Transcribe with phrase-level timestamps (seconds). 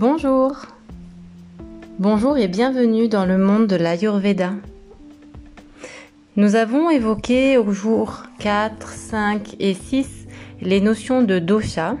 [0.00, 0.56] Bonjour
[1.98, 4.52] Bonjour et bienvenue dans le monde de l'Ayurveda.
[6.36, 10.26] Nous avons évoqué au jour 4, 5 et 6
[10.62, 11.98] les notions de dosha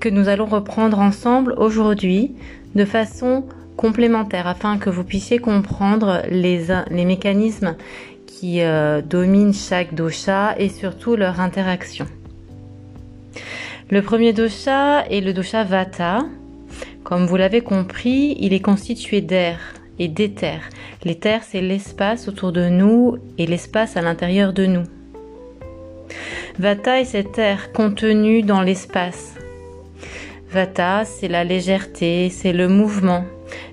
[0.00, 2.34] que nous allons reprendre ensemble aujourd'hui
[2.74, 3.44] de façon
[3.76, 7.76] complémentaire afin que vous puissiez comprendre les, mécanismes
[8.26, 12.08] qui euh, dominent chaque dosha et surtout leur interaction.
[13.90, 16.24] Le premier dosha est le dosha Vata.
[17.04, 19.58] Comme vous l'avez compris, il est constitué d'air
[19.98, 20.60] et d'éther.
[21.04, 24.84] L'éther, c'est l'espace autour de nous et l'espace à l'intérieur de nous.
[26.58, 29.34] Vata est cet air contenu dans l'espace.
[30.50, 33.24] Vata, c'est la légèreté, c'est le mouvement,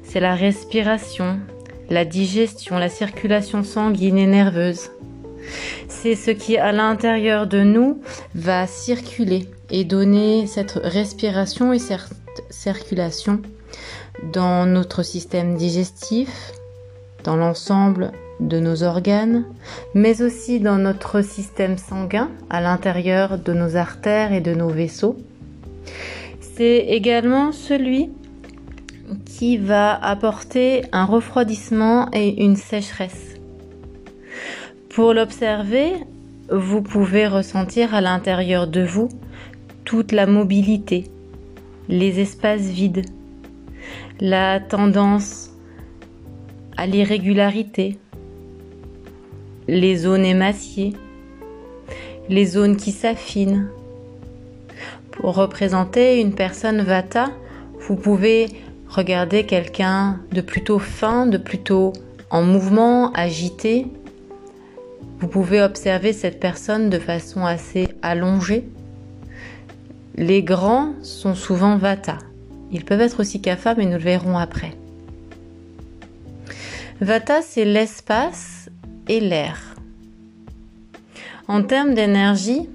[0.01, 1.39] c'est la respiration,
[1.89, 4.89] la digestion, la circulation sanguine et nerveuse.
[5.87, 8.01] C'est ce qui, à l'intérieur de nous,
[8.33, 12.18] va circuler et donner cette respiration et cette
[12.49, 13.41] circulation
[14.33, 16.51] dans notre système digestif,
[17.23, 19.45] dans l'ensemble de nos organes,
[19.93, 25.17] mais aussi dans notre système sanguin, à l'intérieur de nos artères et de nos vaisseaux.
[26.55, 28.09] C'est également celui
[29.25, 33.35] qui va apporter un refroidissement et une sécheresse.
[34.89, 35.93] Pour l'observer,
[36.51, 39.09] vous pouvez ressentir à l'intérieur de vous
[39.85, 41.05] toute la mobilité,
[41.89, 43.05] les espaces vides,
[44.19, 45.49] la tendance
[46.77, 47.97] à l'irrégularité,
[49.67, 50.93] les zones émaciées,
[52.29, 53.69] les zones qui s'affinent.
[55.11, 57.31] Pour représenter une personne vata,
[57.79, 58.47] vous pouvez
[58.87, 61.93] regarder quelqu'un de plutôt fin, de plutôt
[62.29, 63.87] en mouvement, agité.
[65.19, 68.69] Vous pouvez observer cette personne de façon assez allongée
[70.19, 72.17] les grands sont souvent Vata.
[72.73, 74.73] Ils peuvent être aussi Kapha, mais nous le verrons après.
[76.99, 78.69] Vata, c'est l'espace
[79.07, 79.75] et l'air.
[81.47, 82.69] En termes d'énergie,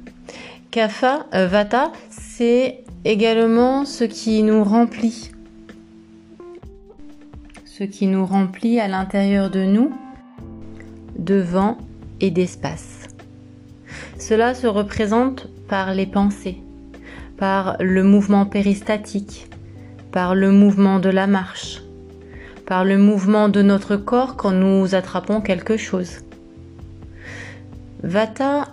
[0.71, 5.31] Kapha, euh, Vata, c'est également ce qui nous remplit.
[7.67, 9.93] Ce qui nous remplit à l'intérieur de nous
[11.19, 11.77] de vent
[12.21, 13.03] et d'espace.
[14.19, 16.64] Cela se représente par les pensées,
[17.37, 19.49] par le mouvement péristatique,
[20.13, 21.83] par le mouvement de la marche,
[22.67, 26.21] par le mouvement de notre corps quand nous attrapons quelque chose.
[28.03, 28.69] Vata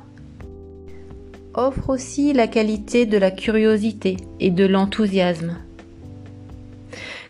[1.54, 5.58] offre aussi la qualité de la curiosité et de l'enthousiasme.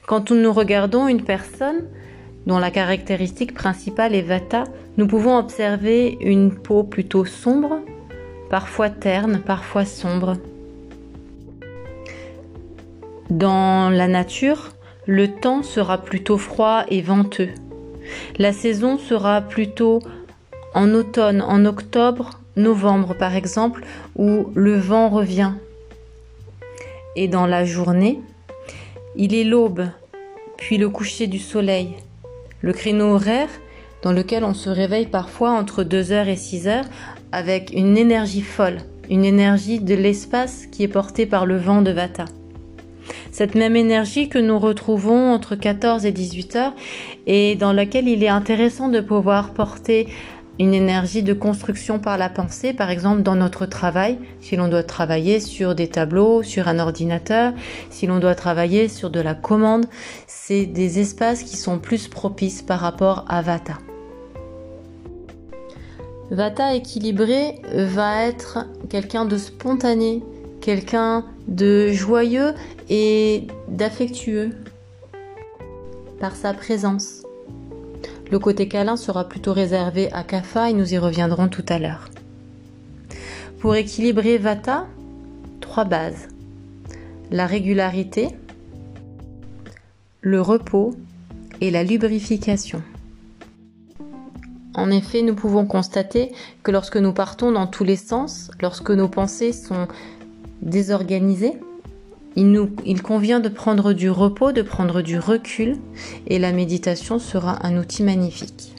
[0.08, 1.88] Quand nous regardons une personne
[2.46, 4.66] dont la caractéristique principale est Vata,
[4.98, 7.80] nous pouvons observer une peau plutôt sombre,
[8.50, 10.38] parfois terne, parfois sombre.
[13.32, 14.72] Dans la nature,
[15.06, 17.48] le temps sera plutôt froid et venteux.
[18.38, 20.02] La saison sera plutôt
[20.74, 23.86] en automne, en octobre, novembre par exemple,
[24.18, 25.54] où le vent revient.
[27.16, 28.20] Et dans la journée,
[29.16, 29.88] il est l'aube,
[30.58, 31.96] puis le coucher du soleil.
[32.60, 33.50] Le créneau horaire
[34.02, 36.84] dans lequel on se réveille parfois entre 2h et 6h
[37.32, 41.92] avec une énergie folle, une énergie de l'espace qui est portée par le vent de
[41.92, 42.26] Vata
[43.42, 46.74] cette même énergie que nous retrouvons entre 14 et 18 heures
[47.26, 50.08] et dans laquelle il est intéressant de pouvoir porter
[50.60, 54.84] une énergie de construction par la pensée, par exemple dans notre travail, si l'on doit
[54.84, 57.54] travailler sur des tableaux, sur un ordinateur,
[57.90, 59.88] si l'on doit travailler sur de la commande,
[60.28, 63.80] c'est des espaces qui sont plus propices par rapport à Vata.
[66.30, 70.22] Vata équilibré va être quelqu'un de spontané,
[70.62, 72.54] quelqu'un de joyeux
[72.90, 74.52] et d'affectueux
[76.20, 77.24] par sa présence.
[78.32, 82.10] Le côté câlin sera plutôt réservé à Kapha et nous y reviendrons tout à l'heure.
[83.60, 84.88] Pour équilibrer Vata,
[85.60, 86.30] trois bases.
[87.30, 88.30] La régularité,
[90.22, 90.96] le repos
[91.60, 92.82] et la lubrification.
[94.74, 96.32] En effet, nous pouvons constater
[96.64, 99.88] que lorsque nous partons dans tous les sens, lorsque nos pensées sont
[100.62, 101.54] désorganisé,
[102.36, 102.70] il, nous,
[103.04, 105.78] convient de prendre du repos, de prendre du recul
[106.28, 108.74] et la méditation sera un outil magnifique.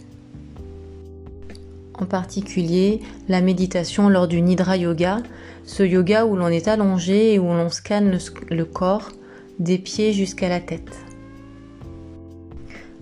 [1.95, 5.19] En particulier la méditation lors du Nidra Yoga,
[5.65, 8.19] ce yoga où l'on est allongé et où l'on scanne
[8.51, 9.11] le corps
[9.59, 10.97] des pieds jusqu'à la tête.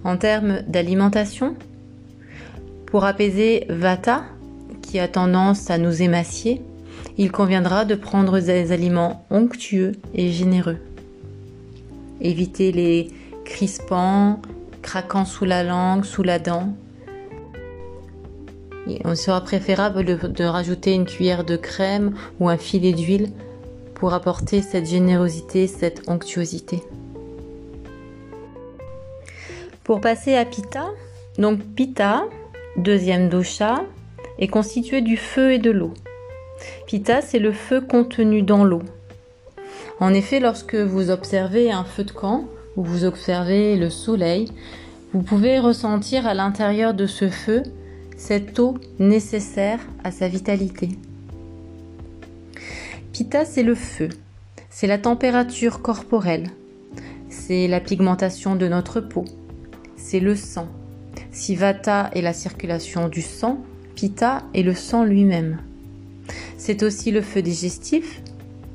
[0.03, 1.55] En termes d'alimentation,
[2.87, 4.25] pour apaiser Vata,
[4.83, 6.63] qui a tendance à nous émacier,
[7.21, 10.79] il conviendra de prendre des aliments onctueux et généreux.
[12.23, 13.11] éviter les
[13.45, 14.41] crispants,
[14.81, 16.75] craquants sous la langue, sous la dent.
[18.87, 23.31] Il sera préférable de, rajouter une cuillère de crème ou un filet d'huile
[23.93, 26.83] pour apporter cette générosité, cette onctuosité.
[29.85, 30.87] Pour passer à Pitta,
[31.37, 32.25] donc Pitta,
[32.79, 33.85] deuxième dosha,
[34.39, 35.93] est constitué du feu et de l'eau.
[36.87, 38.83] Pitta, c'est le feu contenu dans l'eau.
[40.01, 42.45] En effet, lorsque vous observez un feu de camp
[42.77, 44.49] ou vous observez le soleil,
[45.13, 47.63] vous pouvez ressentir à l'intérieur de ce feu
[48.17, 50.91] cette eau nécessaire à sa vitalité.
[53.13, 54.09] Pitta, c'est le feu,
[54.71, 56.49] c'est la température corporelle,
[57.29, 59.25] c'est la pigmentation de notre peau,
[59.97, 60.69] c'est le sang.
[61.33, 63.59] Si Vata est la circulation du sang,
[63.95, 65.59] Pitta est le sang lui-même.
[66.61, 68.21] C'est aussi le feu digestif,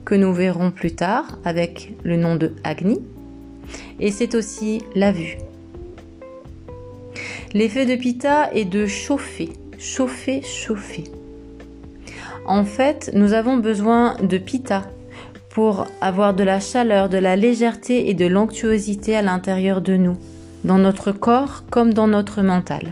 [0.05, 2.99] que nous verrons plus tard avec le nom de Agni,
[3.99, 5.37] et c'est aussi la vue.
[7.53, 11.03] L'effet de Pitta est de chauffer, chauffer, chauffer.
[12.47, 14.89] En fait, nous avons besoin de Pitta
[15.51, 20.17] pour avoir de la chaleur, de la légèreté et de l'onctuosité à l'intérieur de nous,
[20.63, 22.89] dans notre corps comme dans notre mental.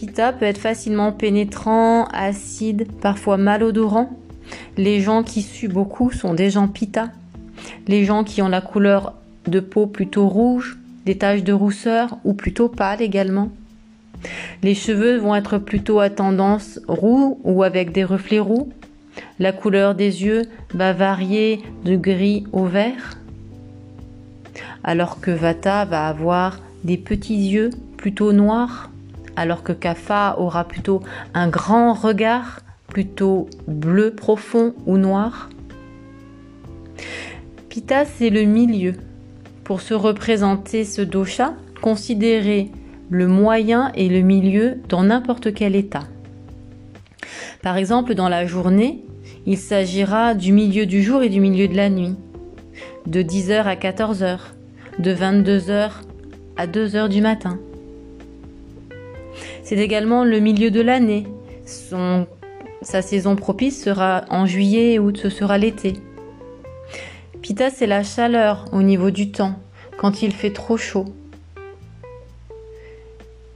[0.00, 4.08] Pitta peut être facilement pénétrant, acide, parfois malodorant.
[4.78, 7.10] Les gens qui suent beaucoup sont des gens Pitta.
[7.86, 9.12] Les gens qui ont la couleur
[9.46, 13.50] de peau plutôt rouge, des taches de rousseur ou plutôt pâles également.
[14.62, 18.70] Les cheveux vont être plutôt à tendance roux ou avec des reflets roux.
[19.38, 23.18] La couleur des yeux va varier de gris au vert.
[24.82, 27.68] Alors que Vata va avoir des petits yeux
[27.98, 28.90] plutôt noirs,
[29.36, 31.02] alors que Kapha aura plutôt
[31.34, 35.48] un grand regard plutôt bleu profond ou noir.
[37.68, 38.94] Pitta, c'est le milieu,
[39.64, 42.70] pour se représenter ce dosha, considérez
[43.08, 46.04] le moyen et le milieu dans n'importe quel état.
[47.62, 49.04] Par exemple, dans la journée,
[49.46, 52.16] il s'agira du milieu du jour et du milieu de la nuit,
[53.06, 54.38] de 10h à 14h,
[54.98, 55.90] de 22h
[56.56, 57.58] à 2h du matin.
[59.70, 61.28] C'est également le milieu de l'année.
[62.82, 65.92] sa saison propice sera en juillet et août, ce sera l'été.
[67.40, 69.54] Pita, c'est la chaleur au niveau du temps,
[69.96, 71.04] quand il fait trop chaud.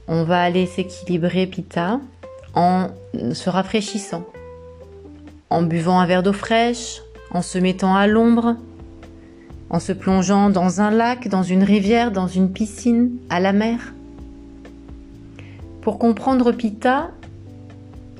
[0.07, 1.99] On va aller s'équilibrer Pita
[2.53, 2.87] en
[3.33, 4.23] se rafraîchissant,
[5.49, 7.01] en buvant un verre d'eau fraîche,
[7.31, 8.55] en se mettant à l'ombre,
[9.69, 13.91] en se plongeant dans un lac, dans une rivière, dans une piscine, à la mer.
[15.85, 17.11] Pour comprendre Pita,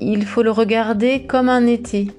[0.00, 2.12] il faut le regarder comme un été.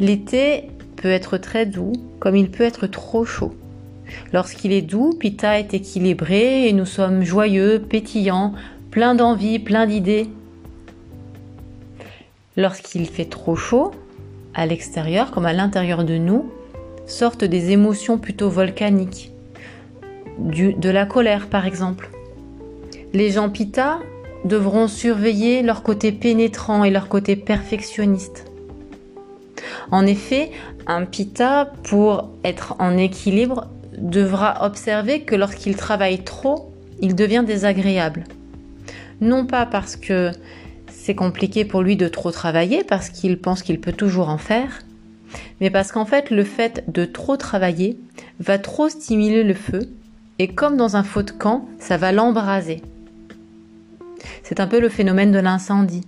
[0.00, 0.64] L'été
[0.96, 3.54] peut être très doux comme il peut être trop chaud.
[4.32, 8.52] Lorsqu'il est doux, Pita est équilibré et nous sommes joyeux, pétillants,
[8.90, 10.26] pleins d'envie, pleins d'idées.
[12.56, 13.92] Lorsqu'il fait trop chaud,
[14.52, 16.50] à l'extérieur comme à l'intérieur de nous,
[17.06, 19.30] sortent des émotions plutôt volcaniques.
[20.40, 22.10] de la colère par exemple.
[23.12, 24.00] Les gens Pita
[24.44, 28.46] devront surveiller leur côté pénétrant et leur côté perfectionniste.
[29.90, 30.50] En effet,
[30.86, 33.68] un pita, pour être en équilibre,
[33.98, 38.24] devra observer que lorsqu'il travaille trop, il devient désagréable.
[39.20, 40.30] Non pas parce que
[40.88, 44.80] c'est compliqué pour lui de trop travailler, parce qu'il pense qu'il peut toujours en faire,
[45.60, 47.98] mais parce qu'en fait le fait de trop travailler
[48.38, 49.80] va trop stimuler le feu,
[50.38, 52.82] et comme dans un feu de camp, ça va l'embraser.
[54.42, 56.06] C'est un peu le phénomène de l'incendie.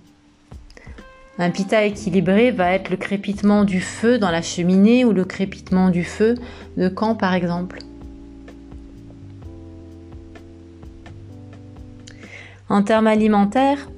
[1.39, 5.89] Un pita équilibré va être le crépitement du feu dans la cheminée ou le crépitement
[5.89, 6.35] du feu
[6.77, 7.79] de camp par exemple.
[12.69, 13.89] En termes alimentaires,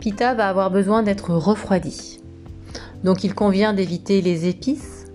[0.00, 2.20] pita va avoir besoin d'être refroidi.
[3.04, 5.06] Donc il convient d'éviter les épices.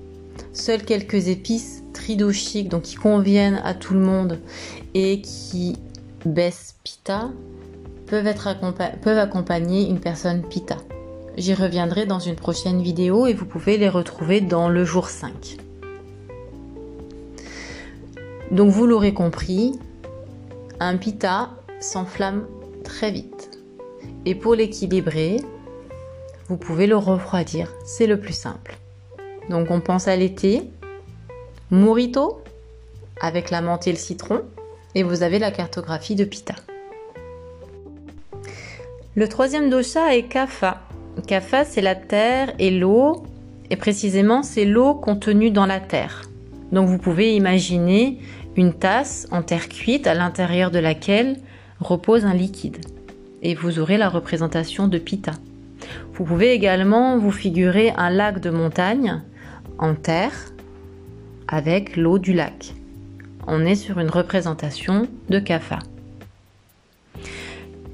[0.53, 4.39] Seules quelques épices tridoshiques, donc qui conviennent à tout le monde
[4.94, 5.77] et qui
[6.25, 7.29] baissent pita,
[8.07, 10.75] peuvent, accompagner une personne Pitta.
[11.38, 15.57] J'y reviendrai dans une prochaine vidéo et vous pouvez les retrouver dans le jour 5.
[18.51, 19.79] Donc vous l'aurez compris,
[20.81, 22.45] un Pitta s'enflamme
[22.83, 23.62] très vite.
[24.25, 25.38] Et pour l'équilibrer,
[26.50, 28.77] vous pouvez le refroidir, c'est le plus simple.
[29.50, 30.69] Donc on pense à l'été,
[31.69, 32.41] Morito
[33.21, 34.41] avec la menthe et le citron,
[34.93, 36.55] et vous avez la cartographie de Pitta.
[39.13, 40.80] Le troisième dosha est Kapha.
[41.27, 43.24] Kapha, c'est la terre et l'eau,
[43.70, 46.30] et précisément, c'est l'eau contenue dans la terre.
[46.72, 48.20] Donc vous pouvez imaginer
[48.56, 51.36] une tasse en terre cuite à l'intérieur de laquelle
[51.82, 52.77] repose un liquide.
[53.41, 55.34] Et vous aurez la représentation de Pitta.
[56.13, 59.22] Vous pouvez également vous figurer un lac de montagne
[59.77, 60.53] en terre
[61.50, 62.75] avec l'eau du lac.
[63.46, 65.80] On est sur une représentation de Kapha.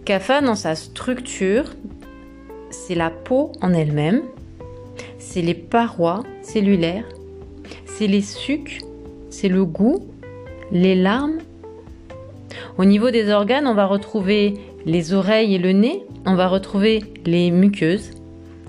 [0.08, 1.66] Kapha, dans sa structure,
[2.70, 4.22] c'est la peau en elle-même,
[5.20, 7.04] c'est les parois cellulaires,
[7.86, 8.80] c'est les sucs,
[9.30, 10.08] c'est le goût,
[10.72, 11.40] les larmes.
[12.78, 14.54] Au niveau des organes, on va retrouver
[14.86, 18.12] les oreilles et le nez, on va retrouver les muqueuses,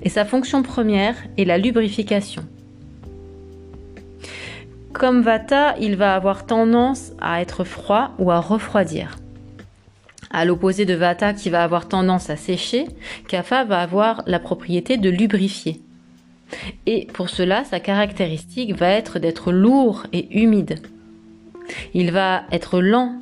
[0.03, 2.43] et sa fonction première est la lubrification.
[4.91, 9.18] Comme Vata, il va avoir tendance à être froid ou à refroidir.
[10.31, 12.85] À l'opposé de Vata qui va avoir tendance à sécher,
[13.27, 15.81] Kapha va avoir la propriété de lubrifier.
[16.85, 20.81] Et pour cela, sa caractéristique va être d'être lourd et humide.
[21.93, 23.19] Il va être lent.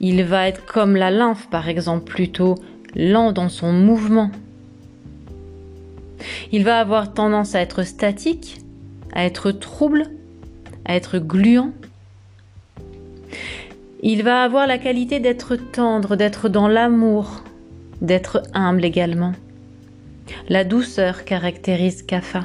[0.00, 2.54] Il va être comme la lymphe, par exemple, plutôt
[2.94, 4.30] lent dans son mouvement.
[6.52, 8.60] Il va avoir tendance à être statique,
[9.12, 10.06] à être trouble,
[10.84, 11.72] à être gluant.
[14.00, 17.42] Il va avoir la qualité d'être tendre, d'être dans l'amour,
[18.00, 19.32] d'être humble également.
[20.48, 22.44] La douceur caractérise Kapha.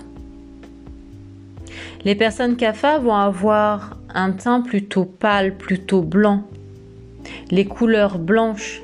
[2.05, 6.43] Les personnes Kapha vont avoir un teint plutôt pâle, plutôt blanc.
[7.51, 8.81] Les couleurs blanches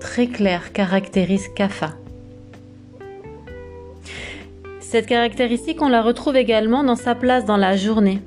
[0.00, 1.94] très claires caractérisent Kapha.
[4.80, 8.20] Cette caractéristique, on la retrouve également dans sa place dans la journée.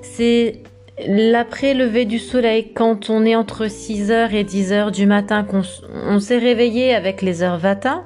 [0.00, 0.62] C'est
[1.06, 6.94] l'après-lever du soleil, quand on est entre 6h et 10h du matin, qu'on s'est réveillé
[6.94, 8.04] avec les heures Vata,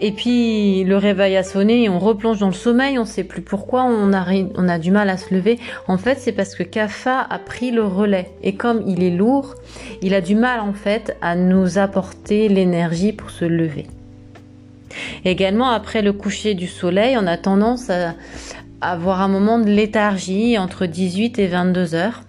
[0.00, 3.24] et puis le réveil a sonné et on replonge dans le sommeil, on ne sait
[3.24, 4.24] plus pourquoi on a,
[4.56, 5.58] on a du mal à se lever.
[5.88, 8.30] En fait, c'est parce que Kapha a pris le relais.
[8.42, 9.54] Et comme il est lourd,
[10.02, 13.86] il a du mal en fait à nous apporter l'énergie pour se lever.
[15.24, 18.14] Également, après le coucher du soleil, on a tendance à
[18.80, 22.22] avoir un moment de léthargie entre 18 et 22 heures.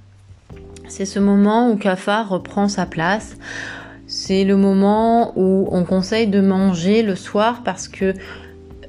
[0.88, 3.38] C'est ce moment où Kapha reprend sa place.
[4.08, 8.14] C'est le moment où on conseille de manger le soir parce que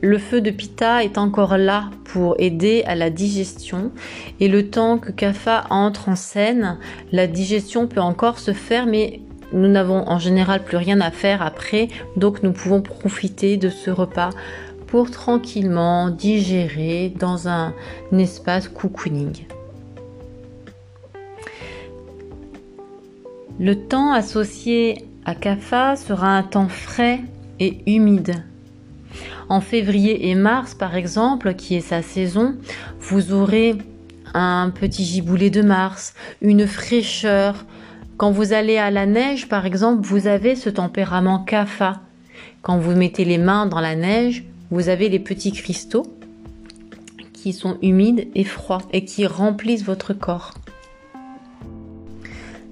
[0.01, 3.93] le feu de Pitta est encore là pour aider à la digestion
[4.41, 6.77] et le temps que Kapha entre en scène,
[7.13, 9.21] la digestion peut encore se faire mais
[9.53, 13.91] nous n'avons en général plus rien à faire après, donc nous pouvons profiter de ce
[13.91, 14.31] repas
[15.11, 17.73] tranquillement digérer dans un,
[18.13, 19.47] espace cocooning.
[23.59, 27.21] Le temps associé à Kapha sera un temps frais
[27.59, 28.45] et humide.
[29.49, 32.57] En février et mars, par exemple, qui est sa saison,
[33.01, 33.77] vous aurez
[34.35, 37.67] un petit giboulé de mars, une fraîcheur,
[38.17, 42.01] quand vous allez à la neige, par exemple, vous avez ce tempérament kapha.
[42.63, 46.07] Quand vous mettez les mains dans la neige, vous avez les petits cristaux
[47.35, 50.55] qui sont humides et froids et qui remplissent votre corps.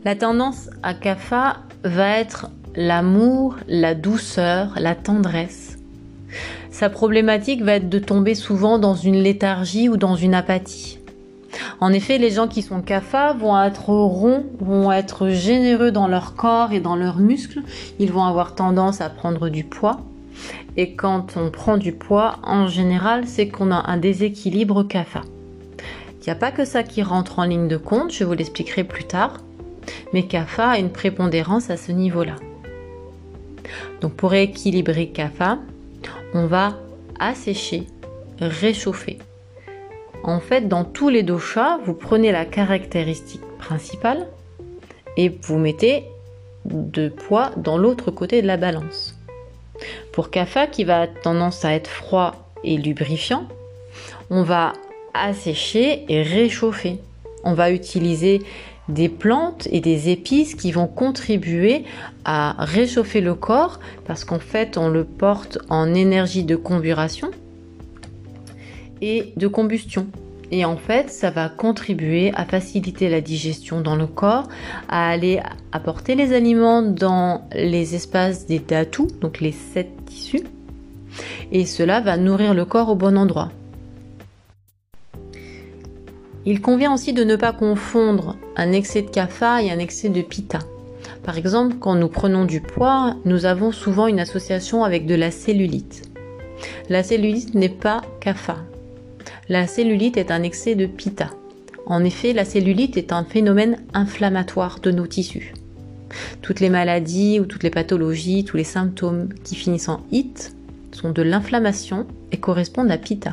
[0.06, 5.76] La tendance à kapha va être l'amour, la douceur, la tendresse.
[6.70, 10.98] Sa problématique va être de tomber souvent dans une léthargie ou dans une apathie.
[11.80, 16.34] En effet, les gens qui sont CAFA vont être ronds, vont être généreux dans leur
[16.34, 17.60] corps et dans leurs muscles.
[17.98, 20.00] Ils vont avoir tendance à prendre du poids.
[20.76, 25.22] Et quand on prend du poids, en général, c'est qu'on a un déséquilibre CAFA.
[26.20, 28.84] Il n'y a pas que ça qui rentre en ligne de compte, je vous l'expliquerai
[28.84, 29.38] plus tard.
[30.12, 32.36] Mais CAFA a une prépondérance à ce niveau-là.
[34.00, 35.58] Donc pour équilibrer CAFA,
[36.34, 36.78] on va
[37.18, 37.86] assécher,
[38.40, 39.18] réchauffer.
[40.22, 44.26] En fait, dans tous les doshas, vous prenez la caractéristique principale
[45.16, 46.04] et vous mettez
[46.66, 49.19] de poids dans l'autre côté de la balance.
[50.12, 53.46] Pour Kapha, qui va tendance à être froid et lubrifiant,
[54.30, 54.72] on va
[55.14, 56.98] assécher et réchauffer.
[57.44, 58.42] On va utiliser
[58.88, 61.84] des plantes et des épices qui vont contribuer
[62.24, 67.30] à réchauffer le corps parce qu'en fait on le porte en énergie de comburation
[69.00, 70.06] et de combustion.
[70.52, 74.48] Et en fait, ça va contribuer à faciliter la digestion dans le corps,
[74.88, 75.40] à aller
[75.70, 80.44] apporter les aliments dans les espaces des datus, donc les sept tissus.
[81.52, 83.50] Et cela va nourrir le corps au bon endroit.
[86.46, 90.22] Il convient aussi de ne pas confondre un excès de kapha et un excès de
[90.22, 90.60] pitta.
[91.22, 95.30] Par exemple, quand nous prenons du poids, nous avons souvent une association avec de la
[95.30, 96.10] cellulite.
[96.88, 98.56] La cellulite n'est pas kapha,
[99.50, 101.30] la cellulite est un excès de pitta.
[101.84, 105.54] En effet, la cellulite est un phénomène inflammatoire de nos tissus.
[106.40, 110.54] Toutes les maladies ou toutes les pathologies, tous les symptômes qui finissent en it
[110.92, 113.30] sont de l'inflammation et correspondent à Pitta.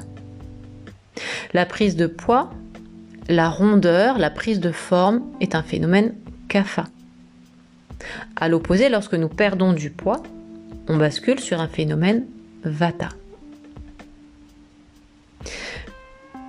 [1.53, 2.49] La prise de poids,
[3.29, 6.15] la rondeur, la prise de forme est un phénomène
[6.49, 6.85] Kapha.
[8.35, 10.23] À l'opposé, lorsque nous perdons du poids,
[10.87, 12.25] on bascule sur un phénomène
[12.63, 13.09] Vata.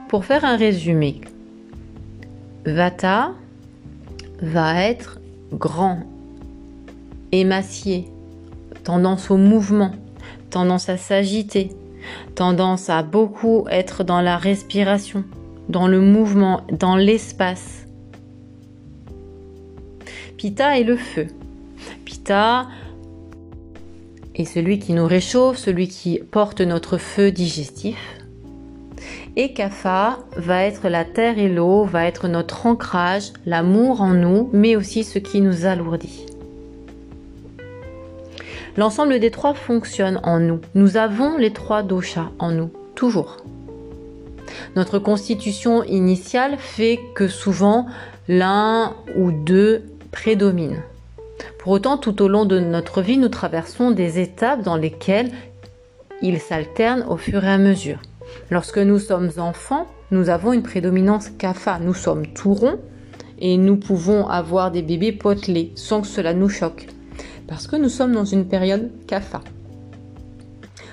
[0.08, 1.20] Pour faire un résumé,
[2.64, 3.34] Vata
[4.40, 5.20] va être
[5.52, 6.00] grand,
[7.30, 8.06] émacié,
[8.84, 9.92] tendance au mouvement,
[10.48, 11.68] tendance à s'agiter,
[12.34, 15.24] tendance à beaucoup être dans la respiration,
[15.68, 17.86] dans le mouvement, dans l'espace.
[20.38, 21.26] Pitta est le feu.
[22.06, 22.66] Pitta
[24.34, 28.17] est celui qui nous réchauffe, celui qui porte notre feu digestif.
[29.40, 34.50] Et Kapha va être la terre et l'eau, va être notre ancrage, l'amour en nous,
[34.52, 36.26] mais aussi ce qui nous alourdit.
[38.76, 40.60] L'ensemble des trois fonctionne en nous.
[40.74, 43.36] Nous avons les trois doshas en nous, toujours.
[44.74, 47.86] Notre constitution initiale fait que souvent
[48.26, 50.82] l'un ou deux prédominent.
[51.60, 55.30] Pour autant, tout au long de notre vie, nous traversons des étapes dans lesquelles
[56.22, 58.00] ils s'alternent au fur et à mesure.
[58.50, 61.78] Lorsque nous sommes enfants, nous avons une prédominance kapha.
[61.78, 62.78] Nous sommes tout ronds
[63.38, 66.86] et nous pouvons avoir des bébés potelés sans que cela nous choque
[67.48, 69.40] parce que nous sommes dans une période kapha.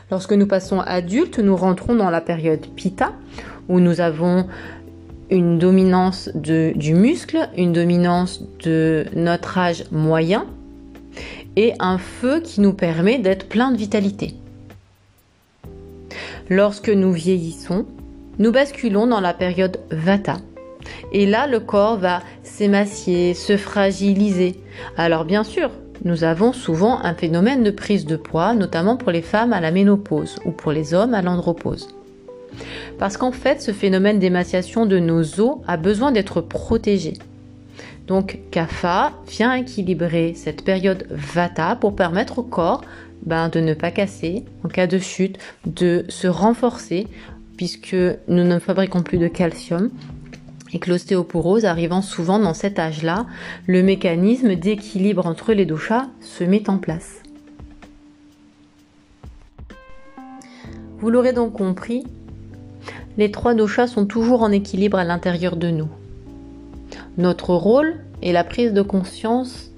[0.09, 3.13] Lorsque nous passons adultes, nous rentrons dans la période pitta,
[3.67, 4.47] où nous avons
[5.29, 10.45] une dominance du muscle, une dominance de notre âge moyen
[11.55, 14.35] et un feu qui nous permet d'être plein de vitalité.
[16.49, 17.85] Lorsque nous vieillissons,
[18.37, 20.37] nous basculons dans la période vata.
[21.11, 24.59] Et là, le corps va s'émacier, se fragiliser.
[24.95, 25.71] Alors bien sûr,
[26.03, 29.71] nous avons souvent un phénomène de prise de poids, notamment pour les femmes à la
[29.71, 31.87] ménopause ou pour les hommes à l'andropause.
[32.99, 37.13] Parce qu'en fait, ce phénomène d'émaciation de nos os a besoin d'être protégé.
[38.05, 42.81] Donc, Kapha vient équilibrer cette période Vata pour permettre au corps
[43.25, 47.07] ben, de ne pas casser en cas de chute, de se renforcer
[47.57, 47.95] puisque
[48.27, 49.89] nous ne fabriquons plus de calcium
[50.73, 53.25] et que l'ostéoporose arrivant souvent dans cet âge-là,
[53.65, 57.21] le mécanisme d'équilibre entre les doshas se met en place.
[60.99, 62.03] Vous l'aurez donc compris,
[63.17, 65.89] les trois doshas sont toujours en équilibre à l'intérieur de nous.
[67.17, 69.71] Notre rôle est la prise de conscience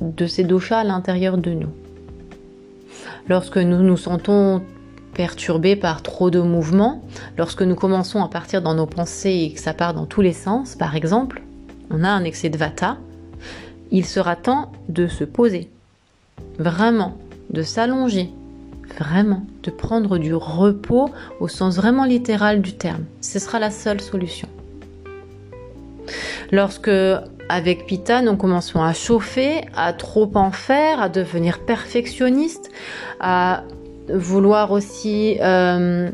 [0.00, 1.83] de ces doshas à l'intérieur de nous.
[3.28, 4.62] Lorsque nous nous sentons
[5.14, 7.02] perturbé par trop de mouvements,
[7.38, 10.32] lorsque nous commençons à partir dans nos pensées et que ça part dans tous les
[10.32, 11.42] sens, par exemple,
[11.90, 12.98] on a un excès de vata,
[13.90, 15.70] il sera temps de se poser,
[16.58, 17.16] vraiment,
[17.50, 18.30] de s'allonger,
[18.98, 21.10] vraiment, de prendre du repos
[21.40, 23.04] au sens vraiment littéral du terme.
[23.20, 24.48] Ce sera la seule solution.
[26.52, 26.90] Lorsque,
[27.48, 32.70] avec Pitta, nous commençons à chauffer, à trop en faire, à devenir perfectionniste,
[33.20, 33.64] à
[34.08, 36.10] vouloir aussi euh,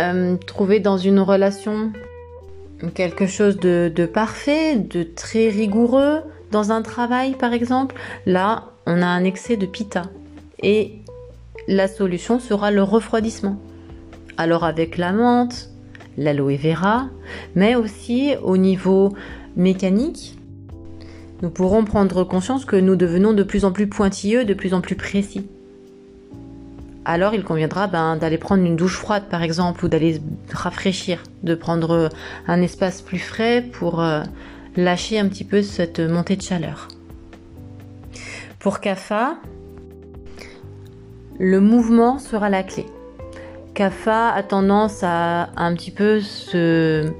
[0.00, 1.92] euh, trouver dans une relation
[2.94, 7.94] quelque chose de, de, parfait, de très rigoureux, dans un travail par exemple,
[8.26, 10.02] là on a un excès de pita.
[10.62, 10.98] Et
[11.68, 13.56] la solution sera le refroidissement.
[14.36, 15.70] Alors avec la menthe,
[16.16, 17.08] l'aloe vera,
[17.54, 19.12] mais aussi au niveau
[19.56, 20.39] mécanique,
[21.42, 24.80] nous pourrons prendre conscience que nous devenons de plus en plus pointilleux, de plus en
[24.80, 25.46] plus précis
[27.04, 30.20] alors il conviendra ben, d'aller prendre une douche froide par exemple ou d'aller
[30.52, 32.10] rafraîchir, de prendre
[32.46, 34.22] un espace plus frais pour euh,
[34.76, 36.88] lâcher un petit peu cette montée de chaleur.
[38.58, 39.36] Pour Kapha,
[41.38, 42.86] le mouvement sera la clé.
[43.74, 47.10] Kapha a tendance à, un petit peu se,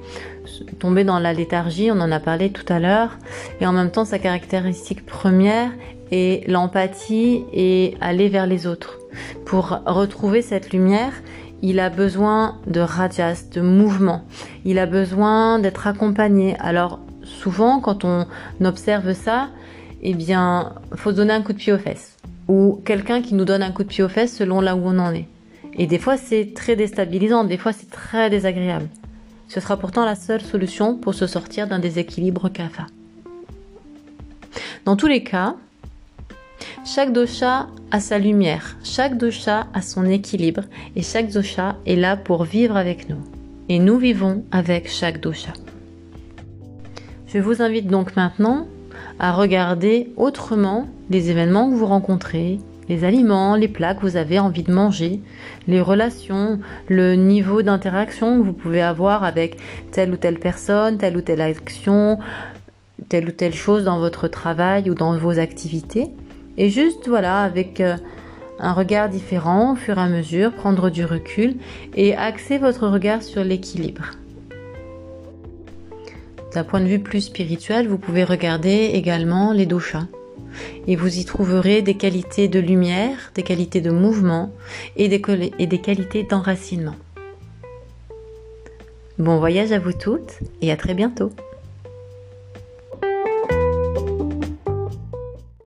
[0.78, 3.18] tomber dans la léthargie, on en a parlé tout à l'heure,
[3.60, 5.70] et en même temps sa caractéristique première
[6.10, 8.98] est l'empathie et aller vers les autres.
[9.44, 11.12] Pour retrouver cette lumière,
[11.62, 14.24] il a besoin de rajas, de mouvement.
[14.64, 16.56] Il a besoin d'être accompagné.
[16.58, 18.26] Alors souvent, quand on
[18.64, 19.48] observe ça,
[20.02, 22.16] eh bien, faut donner un coup de pied aux fesses
[22.48, 24.98] ou quelqu'un qui nous donne un coup de pied aux fesses selon là où on
[24.98, 25.26] en est.
[25.74, 27.44] Et des fois, c'est très déstabilisant.
[27.44, 28.88] Des fois, c'est très désagréable.
[29.50, 32.86] Ce sera pourtant la seule solution pour se sortir d'un déséquilibre kapha.
[34.84, 35.56] Dans tous les cas,
[36.86, 40.62] chaque dosha a sa lumière, chaque dosha a son équilibre
[40.94, 43.18] et chaque dosha est là pour vivre avec nous.
[43.68, 45.52] Et nous vivons avec chaque dosha.
[47.26, 48.68] Je vous invite donc maintenant
[49.18, 52.60] à regarder autrement les événements que vous rencontrez,
[52.90, 55.20] les aliments, les plats que vous avez envie de manger,
[55.68, 59.57] les relations, le niveau d'interaction que vous pouvez avoir avec
[59.92, 62.18] telle ou telle personne, telle ou telle action,
[63.09, 66.09] telle ou telle chose dans votre travail ou dans vos activités.
[66.59, 67.96] Et juste, voilà, avec euh,
[68.59, 71.55] un regard différent au fur et à mesure, prendre du recul
[71.94, 74.11] et axer votre regard sur l'équilibre.
[76.55, 80.09] D'un point de vue plus spirituel, vous pouvez regarder également les doshas.
[80.86, 84.52] Et vous y trouverez des qualités de lumière, des qualités de mouvement
[84.96, 86.96] et des, qualités d'enracinement.
[89.18, 91.30] Bon voyage à vous toutes et à très bientôt